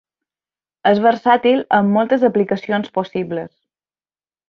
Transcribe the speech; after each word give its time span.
És 0.91 1.01
versàtil 1.03 1.63
amb 1.81 1.95
moltes 1.99 2.27
aplicacions 2.31 2.91
possibles. 2.99 3.57